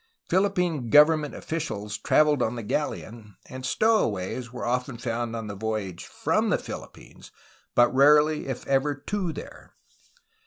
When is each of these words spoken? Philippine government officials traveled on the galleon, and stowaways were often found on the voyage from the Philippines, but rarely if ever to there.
Philippine 0.27 0.89
government 0.89 1.35
officials 1.35 1.95
traveled 1.95 2.41
on 2.41 2.55
the 2.55 2.63
galleon, 2.63 3.35
and 3.45 3.63
stowaways 3.63 4.51
were 4.51 4.65
often 4.65 4.97
found 4.97 5.35
on 5.35 5.45
the 5.45 5.53
voyage 5.53 6.05
from 6.07 6.49
the 6.49 6.57
Philippines, 6.57 7.31
but 7.75 7.93
rarely 7.93 8.47
if 8.47 8.65
ever 8.67 8.95
to 8.95 9.31
there. 9.31 9.75